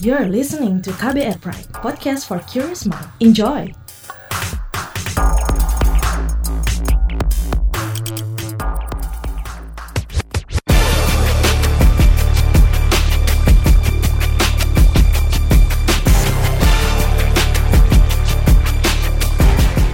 [0.00, 3.08] You're listening to KBR Pride, podcast for curious mind.
[3.18, 3.74] Enjoy!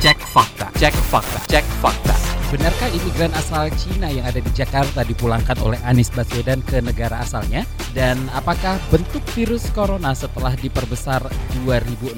[0.01, 1.74] Cek fakta, cek fakta, cek.
[2.55, 7.67] Benarkah imigran asal Cina yang ada di Jakarta dipulangkan oleh Anies Baswedan ke negara asalnya?
[7.91, 11.27] Dan apakah bentuk virus corona setelah diperbesar
[11.67, 12.15] 2.600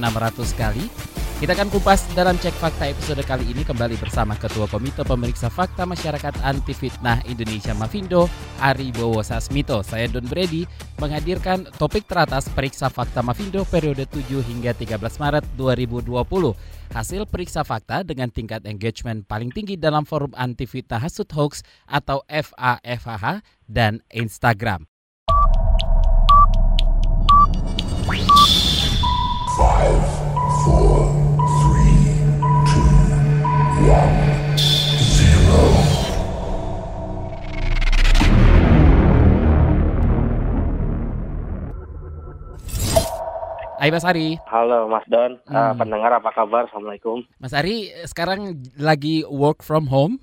[0.52, 0.93] kali?
[1.36, 5.84] Kita akan kupas dalam Cek Fakta episode kali ini kembali bersama Ketua Komite Pemeriksa Fakta
[5.84, 8.24] Masyarakat Anti Fitnah Indonesia Mafindo,
[8.56, 9.84] Ari Bowo Sasmito.
[9.84, 10.64] Saya Don Brady
[10.96, 16.24] menghadirkan topik teratas Periksa Fakta Mafindo periode 7 hingga 13 Maret 2020.
[16.96, 22.24] Hasil periksa fakta dengan tingkat engagement paling tinggi dalam forum anti fitnah hasut hoax atau
[22.32, 24.88] FAFH dan Instagram.
[43.87, 44.34] Hai Mas Ari.
[44.51, 45.79] Halo Mas Don, Eh, Hmm.
[45.79, 46.66] pendengar apa kabar?
[46.66, 47.23] Assalamualaikum.
[47.38, 50.18] Mas Ari sekarang lagi work from home.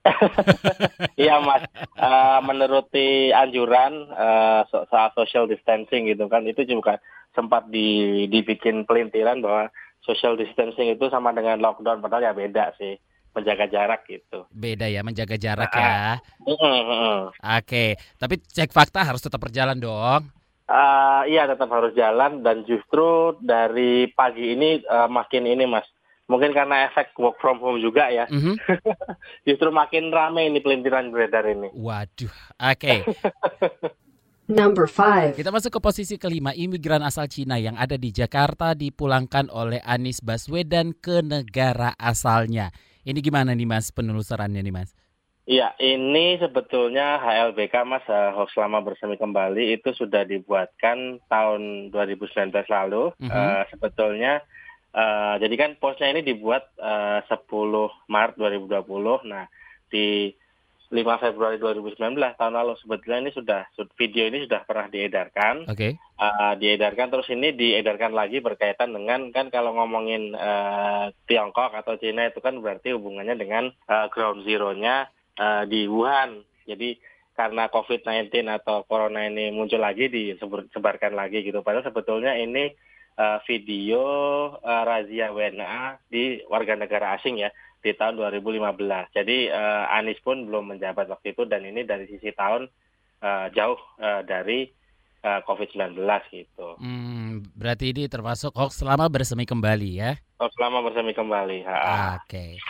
[1.20, 7.04] Iya Mas, Eh, menuruti anjuran eh, so- soal social distancing gitu kan, itu juga
[7.36, 9.68] sempat di, dibikin pelintiran bahwa
[10.00, 12.96] social distancing itu sama dengan lockdown, padahal ya beda sih,
[13.36, 14.48] menjaga jarak gitu.
[14.48, 16.16] Beda ya menjaga jarak ya.
[16.40, 17.18] Mm-mm, mm-mm.
[17.60, 20.32] Oke, tapi cek fakta harus tetap berjalan dong.
[20.72, 25.84] Eh, iya tetap harus jalan dan justru dari pagi ini eh, makin ini Mas,
[26.24, 28.56] mungkin karena efek work from home juga ya, Mhm.
[29.48, 31.68] justru makin rame ini pelintiran beredar ini.
[31.76, 32.94] Waduh, oke.
[34.48, 35.36] Number 5.
[35.36, 40.24] Kita masuk ke posisi kelima, imigran asal Cina yang ada di Jakarta dipulangkan oleh Anies
[40.24, 42.72] Baswedan ke negara asalnya.
[43.04, 44.96] Ini gimana nih Mas penelusurannya nih Mas?
[45.42, 52.54] Iya, ini sebetulnya HLBK Mas eh, Hoax Lama Bersemi Kembali itu sudah dibuatkan tahun 2019
[52.70, 53.10] lalu.
[53.18, 53.26] Mhm.
[53.26, 54.38] Eh, sebetulnya
[54.94, 57.42] eh, jadi kan posnya ini dibuat eh, 10
[58.06, 59.26] Maret 2020.
[59.26, 59.50] Nah,
[59.90, 60.30] di
[60.92, 65.66] 5 Februari 2019 tahun lalu sebetulnya ini sudah sud- video ini sudah pernah diedarkan.
[65.66, 65.98] Oke.
[65.98, 72.30] Eh, diedarkan terus ini diedarkan lagi berkaitan dengan kan kalau ngomongin eh, Tiongkok atau Cina
[72.30, 76.42] itu kan berarti hubungannya dengan eh, ground zero-nya eh, di Wuhan.
[76.66, 76.96] Jadi
[77.32, 81.64] karena COVID-19 atau corona ini muncul lagi disebarkan lagi gitu.
[81.64, 82.72] Padahal sebetulnya ini
[83.16, 84.04] eh, video
[84.60, 87.50] eh, razia WNA di warga negara asing ya
[87.82, 89.16] di tahun 2015.
[89.16, 92.68] Jadi eh, Anies pun belum menjabat waktu itu dan ini dari sisi tahun
[93.24, 94.68] eh, jauh eh, dari
[95.24, 95.98] eh, COVID-19
[96.30, 96.68] gitu.
[96.78, 100.12] Hmm, berarti ini termasuk hoax selama bersemi kembali ya.
[100.36, 101.64] Oh, selama bersemi kembali.
[102.20, 102.60] Oke.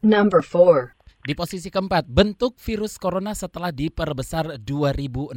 [0.00, 0.99] Number 4.
[1.20, 5.36] Di posisi keempat, bentuk virus corona setelah diperbesar 2.600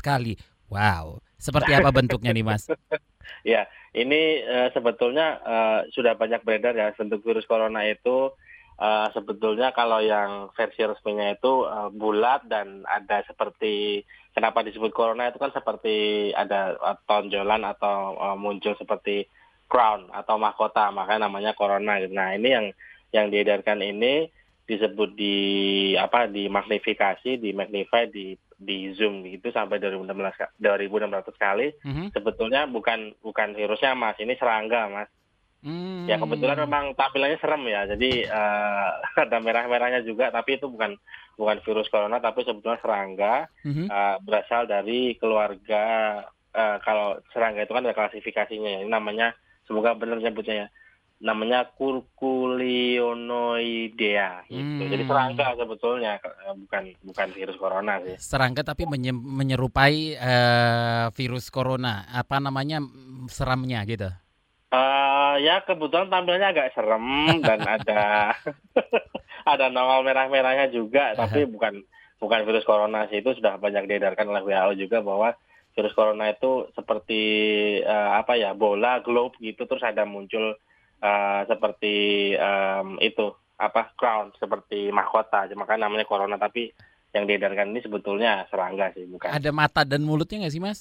[0.00, 0.40] kali.
[0.72, 2.64] Wow, seperti apa bentuknya nih Mas?
[3.44, 8.32] Ya, ini eh, sebetulnya eh, sudah banyak beredar ya bentuk virus corona itu
[8.80, 14.00] eh, sebetulnya kalau yang versi resminya itu eh, bulat dan ada seperti
[14.32, 19.28] kenapa disebut corona itu kan seperti ada tonjolan atau eh, muncul seperti
[19.68, 22.00] crown atau mahkota makanya namanya corona.
[22.08, 22.66] Nah ini yang
[23.12, 24.32] yang diedarkan ini
[24.68, 25.36] disebut di
[25.96, 29.24] apa di magnifikasi, di magnify, di di zoom.
[29.24, 31.72] Gitu sampai 2600 ka- 2600 kali.
[31.80, 32.12] Mhm.
[32.12, 34.20] sebetulnya bukan bukan virusnya mas.
[34.20, 35.08] Ini serangga mas.
[35.58, 36.06] Hmm.
[36.06, 37.82] ya kebetulan memang tampilannya serem ya.
[37.88, 38.88] Jadi eh,
[39.24, 40.94] ada merah-merahnya juga tapi itu bukan
[41.34, 43.88] bukan virus corona tapi sebetulnya serangga Mhm.
[43.88, 45.82] eh, berasal dari keluarga
[46.52, 48.80] eh, kalau serangga itu kan ada klasifikasinya ya.
[48.84, 49.32] Ini namanya
[49.64, 50.68] semoga benar nyebutnya ya
[51.18, 54.82] namanya Curculionoidea gitu.
[54.86, 55.10] Jadi Hmm.
[55.10, 58.14] serangga sebetulnya eh, bukan bukan virus corona sih.
[58.16, 62.04] Serangga tapi menye- menyerupai eh, virus corona.
[62.08, 62.80] Apa namanya
[63.26, 64.08] seramnya gitu.
[64.68, 67.04] Eh ya kebetulan tampilannya agak serem
[67.46, 68.32] dan ada
[69.52, 71.82] ada nongol merah-merahnya juga tapi bukan
[72.18, 75.32] bukan virus corona sih itu sudah banyak diedarkan oleh WHO juga bahwa
[75.72, 77.20] virus corona itu seperti
[77.80, 80.52] eh, apa ya bola globe gitu terus ada muncul
[80.98, 81.94] eh, seperti
[82.34, 83.26] em, itu
[83.58, 86.70] apa crown seperti mahkota maka namanya corona tapi
[87.10, 90.78] yang diedarkan ini sebetulnya serangga sih bukan Ada mata dan mulutnya nggak sih mas?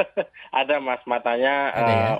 [0.60, 2.10] ada mas matanya Ada ya?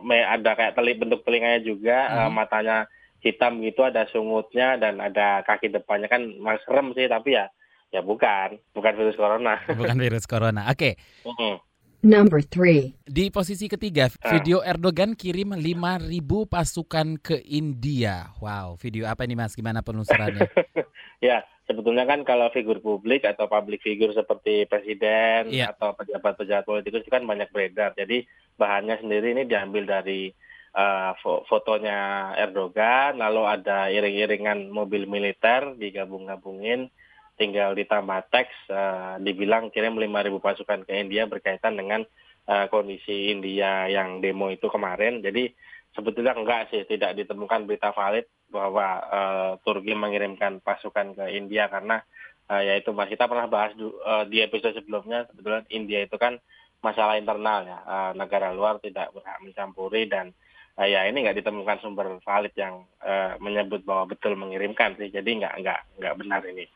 [0.00, 2.32] me- ada kayak teli bentuk telinganya juga Hmm.
[2.32, 2.76] matanya
[3.20, 7.46] hitam gitu ada sungutnya dan ada kaki depannya kan mas serem sih tapi ya
[7.92, 10.64] ya bukan bukan virus corona Bukan virus corona.
[10.72, 10.96] Oke.
[11.28, 11.60] Mm-mm.
[12.02, 12.98] Number 3.
[13.06, 14.34] Di posisi ketiga, Ah.
[14.34, 18.34] video Erdogan kirim 5.000 pasukan ke India.
[18.42, 19.54] Wow, video apa nih Mas?
[19.54, 20.42] Gimana penelusurannya?
[21.22, 25.70] Ya, sebetulnya kan kalau figur publik atau public figure seperti presiden Iya.
[25.70, 27.94] atau pejabat-pejabat politikus itu kan banyak beredar.
[27.94, 28.26] Jadi
[28.58, 30.34] bahannya sendiri ini diambil dari
[30.72, 36.90] eh, fo- fotonya Erdogan, lalu ada iring-iringan mobil militer digabung-gabungin,
[37.36, 42.04] tinggal ditambah teks, eh, dibilang kirim 5.000 pasukan ke India berkaitan dengan
[42.48, 45.22] eh, kondisi India yang demo itu kemarin.
[45.22, 45.48] Jadi
[45.94, 52.04] sebetulnya enggak sih, tidak ditemukan berita valid bahwa eh, Turki mengirimkan pasukan ke India karena
[52.52, 56.36] eh, yaitu mas kita pernah bahas eh, di episode sebelumnya sebetulnya India itu kan
[56.82, 60.34] masalah internal ya Eh, negara luar tidak berhak mencampuri dan
[60.76, 65.30] eh, ya ini nggak ditemukan sumber valid yang eh, menyebut bahwa betul mengirimkan sih jadi
[65.30, 66.66] nggak nggak nggak benar ini.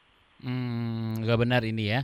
[0.42, 2.00] Hmm, nggak benar ini ya.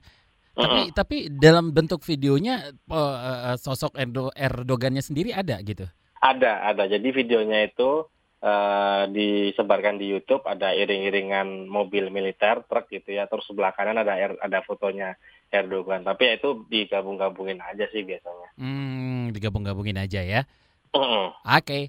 [0.53, 3.17] Tapi tapi dalam bentuk videonya eh,
[3.53, 5.89] eh, sosok Erdo Erdogannya sendiri ada gitu.
[6.21, 6.85] Ada, ada.
[6.87, 8.05] Jadi videonya itu
[8.45, 13.25] eh, disebarkan di YouTube, ada iring-iringan mobil militer, truk gitu ya.
[13.33, 15.17] Terus sebelah kanan ada ada fotonya
[15.49, 16.05] Erdogan.
[16.05, 18.49] Tapi ya itu digabung-gabungin aja sih biasanya.
[18.61, 20.45] Hmm, digabung-gabungin aja ya.
[20.93, 21.33] Mm-mm.
[21.49, 21.89] Oke.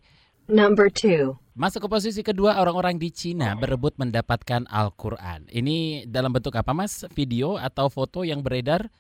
[0.52, 1.40] Number 2.
[1.56, 5.48] Masuk ke posisi kedua, orang-orang di Cina berebut mendapatkan Al-Quran.
[5.48, 7.08] Ini dalam bentuk apa mas?
[7.16, 8.92] Video atau foto yang beredar?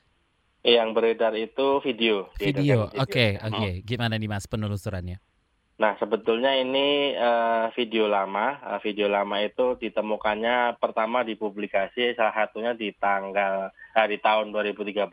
[0.63, 2.31] Yang beredar itu video.
[2.39, 3.47] Video, diedarkan oke, video.
[3.59, 3.69] oke.
[3.83, 5.19] Gimana nih mas penelusurannya?
[5.83, 8.63] Nah, sebetulnya ini eh, video lama.
[8.63, 13.67] Eh, video lama itu ditemukannya pertama dipublikasi salah satunya di tanggal
[13.99, 15.11] eh, di tahun 2013.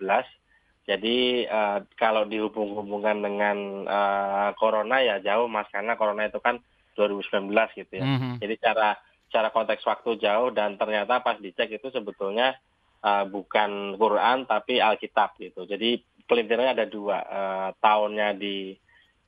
[0.89, 3.57] Jadi eh, kalau dihubung-hubungkan dengan
[3.87, 6.59] eh, corona ya jauh Mas karena corona itu kan
[6.97, 8.05] 2019 gitu ya.
[8.05, 8.43] Mhm.
[8.43, 8.99] Jadi cara
[9.31, 12.59] cara konteks waktu jauh dan ternyata pas dicek itu sebetulnya
[13.07, 15.65] uh, bukan Quran tapi Alkitab gitu.
[15.65, 18.75] Jadi pelintirnya ada dua uh, tahunnya di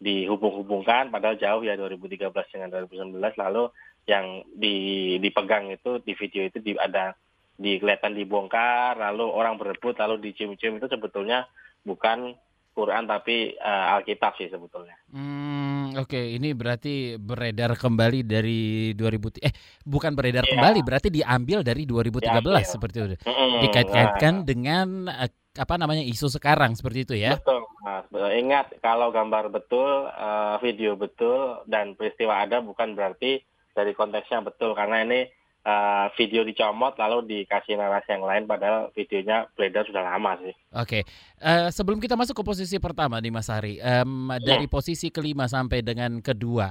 [0.03, 3.71] dihubung-hubungkan padahal jauh ya 2013 dengan 2019 lalu
[4.11, 4.75] yang di
[5.23, 7.15] dipegang itu di video itu di, ada
[7.63, 11.47] di kelihatan dibongkar lalu orang berebut lalu dicium-cium itu sebetulnya
[11.87, 12.35] bukan
[12.73, 14.97] Quran tapi uh, Alkitab sih sebetulnya.
[15.13, 16.17] Hmm, oke.
[16.17, 19.53] Ini berarti beredar kembali dari 2000 eh
[19.85, 20.57] bukan beredar Iya.
[20.57, 22.65] kembali, berarti diambil dari 2013 Diambil.
[22.65, 23.17] seperti itu.
[23.29, 23.61] Mm-mm.
[23.69, 27.37] Dikait-kaitkan Nah, dengan eh, apa namanya isu sekarang seperti itu ya.
[27.37, 28.09] Betul, Mas.
[28.09, 28.41] Betul.
[28.41, 33.45] Ingat kalau gambar betul, eh, video betul dan peristiwa ada bukan berarti
[33.77, 35.29] dari konteksnya betul karena ini
[35.63, 40.55] eh, video dicomot lalu dikasih narasi yang lain padahal videonya beredar sudah lama sih.
[40.75, 41.07] Oke,
[41.43, 45.83] Eh, sebelum kita masuk ke posisi pertama nih Mas Hari, em, dari posisi kelima sampai
[45.83, 46.71] dengan kedua,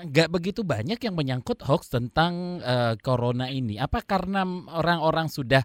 [0.00, 3.76] nggak begitu banyak yang menyangkut hoax tentang eh, corona ini.
[3.76, 5.60] Apa karena orang-orang sudah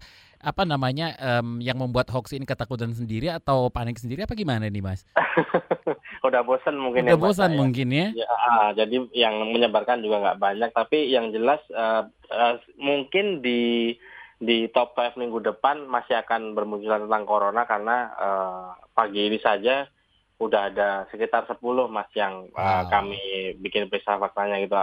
[0.45, 4.29] apa namanya em, yang membuat hoax ini ketakutan sendiri atau panik sendiri?
[4.29, 5.01] Apa gimana nih Mas?
[6.27, 7.57] Udah bosan mungkin Udah ya, bosan ya.
[7.57, 8.07] mungkin ya?
[8.13, 13.97] Ya, ah, jadi yang menyebarkan juga nggak banyak, tapi yang jelas eh, eh, mungkin di
[14.37, 19.89] di top 5 minggu depan masih akan bermunculan tentang corona karena eh, pagi ini saja
[20.37, 21.57] udah ada sekitar 10
[21.89, 22.85] mas yang Wow.
[22.91, 23.17] kami
[23.63, 24.75] bikin periksa faktanya gitu,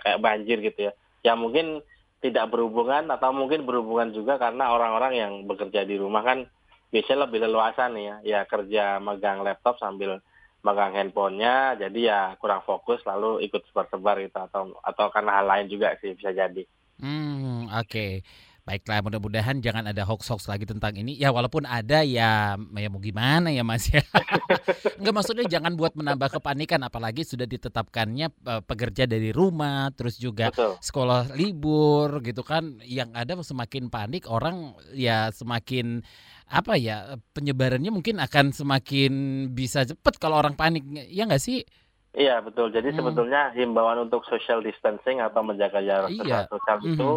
[0.00, 0.92] kayak banjir gitu ya.
[1.20, 1.84] Ya mungkin
[2.20, 6.44] tidak berhubungan atau mungkin berhubungan juga karena orang-orang yang bekerja di rumah kan
[6.92, 10.20] biasanya lebih leluasa nih ya, ya kerja megang laptop sambil
[10.60, 15.66] megang handphonenya jadi ya kurang fokus lalu ikut sebar-sebar gitu atau atau karena hal lain
[15.72, 16.68] juga sih bisa jadi
[17.00, 18.20] Hmm, oke.
[18.60, 21.16] Baiklah, mudah-mudahan jangan ada hoax-hoax lagi tentang ini.
[21.16, 24.04] Ya walaupun ada ya, ya mau gimana ya Mas ya.
[25.00, 30.52] Enggak maksudnya jangan buat menambah kepanikan apalagi sudah ditetapkannya eh, pekerja dari rumah, terus juga
[30.52, 32.78] betul sekolah libur gitu kan.
[32.84, 36.04] Yang ada semakin panik orang ya semakin
[36.50, 39.12] apa ya penyebarannya mungkin akan semakin
[39.50, 40.84] bisa cepet kalau orang panik.
[41.08, 41.64] Ya nggak sih?
[42.10, 42.98] iya betul jadi Hmm.
[43.06, 46.50] sebetulnya himbauan untuk social distancing atau menjaga jarak Iya.
[46.50, 47.10] sosial itu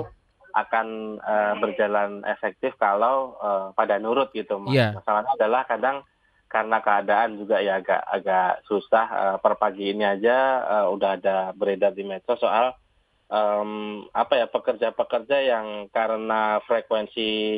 [0.54, 4.88] akan eh, berjalan efektif kalau eh, pada nurut gitu mas Iya.
[4.94, 5.98] masalahnya adalah kadang
[6.46, 11.38] karena keadaan juga ya agak agak susah eh, per pagi ini aja eh, udah ada
[11.52, 12.78] beredar di medsos soal
[13.26, 17.58] em, apa ya pekerja-pekerja yang karena frekuensi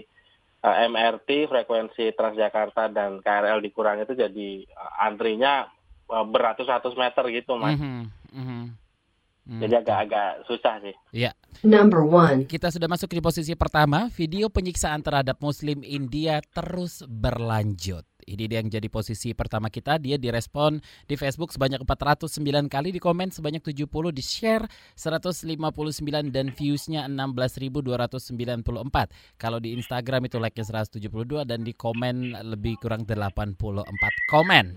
[0.63, 5.67] eh, MRT, frekuensi Transjakarta dan KRL dikurangi itu jadi eh, antrinya
[6.07, 7.75] eh, beratus-ratus meter gitu mas.
[7.75, 8.39] Mhm, mhm.
[8.39, 8.65] Hmm.
[9.45, 10.97] Jadi agak-agak susah sih.
[11.61, 12.49] Number 1.
[12.49, 18.01] Kita sudah masuk di posisi pertama, video penyiksaan terhadap muslim India terus berlanjut.
[18.25, 20.01] Ini dia yang jadi posisi pertama kita.
[20.01, 24.65] Dia direspon di Facebook sebanyak 409 kali, di komen sebanyak 70, di share
[24.97, 25.45] 159
[26.33, 29.13] dan viewsnya 16.294.
[29.37, 33.61] Kalau di Instagram itu like-nya 172 dan di komen lebih kurang 84
[34.25, 34.73] komen.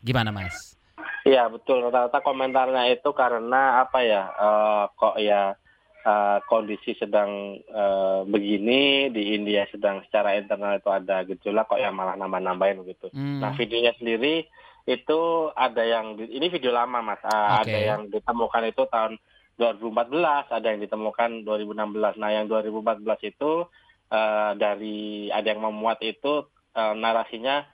[0.00, 0.80] Gimana Mas?
[1.26, 5.58] Iya betul rata-rata komentarnya itu karena apa ya uh, kok ya
[6.06, 11.98] uh, kondisi sedang uh, begini di India sedang secara internal itu ada gejolak kok yang
[11.98, 13.10] malah nambah-nambahin begitu.
[13.10, 13.42] Hmm.
[13.42, 14.46] Nah videonya sendiri
[14.86, 15.20] itu
[15.58, 17.74] ada yang ini video lama mas, uh, okay.
[17.74, 19.18] ada yang ditemukan itu tahun
[19.58, 22.22] 2014, ada yang ditemukan 2016.
[22.22, 23.02] Nah yang 2014
[23.34, 23.66] itu
[24.14, 26.46] uh, dari ada yang memuat itu
[26.78, 27.66] uh, narasinya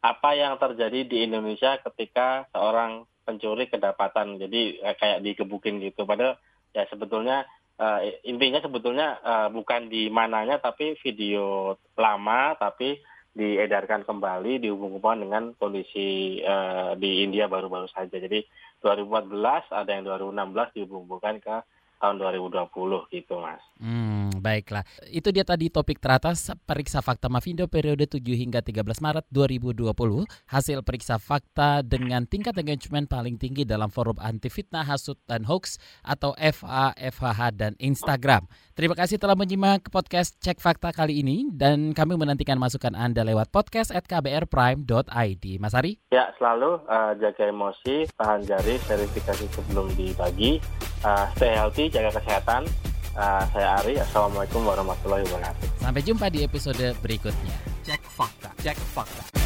[0.00, 4.40] apa yang terjadi di Indonesia ketika seorang pencuri kedapatan.
[4.40, 6.08] Jadi eh, kayak dikebukin gitu.
[6.08, 6.40] Padahal
[6.72, 7.44] ya sebetulnya
[7.80, 15.44] uh, intinya sebetulnya uh, bukan di mananya tapi video lama tapi diedarkan kembali dihubung-hubungkan dengan
[15.54, 18.18] kondisi uh, di India baru-baru saja.
[18.18, 18.42] Jadi
[18.82, 21.56] 2014 ada yang 2016 dihubung-hubungkan ke
[22.00, 23.62] tahun 2020 gitu mas.
[23.76, 24.82] Hmm, baiklah.
[25.06, 29.92] Itu dia tadi topik teratas periksa fakta Mavindo periode 7 hingga 13 Maret 2020.
[30.48, 35.76] Hasil periksa fakta dengan tingkat engagement paling tinggi dalam forum anti fitnah, hasut, dan hoax
[36.02, 38.48] atau FA, FHH, dan Instagram.
[38.74, 43.52] Terima kasih telah menyimak podcast Cek Fakta kali ini dan kami menantikan masukan Anda lewat
[43.52, 45.44] podcast at kbrprime.id.
[45.60, 46.00] Mas Ari?
[46.08, 50.64] Ya, selalu uh, jaga emosi, tahan jari, verifikasi sebelum dibagi,
[51.04, 52.64] uh, stay healthy, jaga kesehatan.
[53.10, 55.66] Uh, saya Ari, Assalamualaikum warahmatullahi wabarakatuh.
[55.82, 57.54] Sampai jumpa di episode berikutnya.
[57.82, 58.54] Cek Fakta.
[58.62, 59.39] Cek Fakta.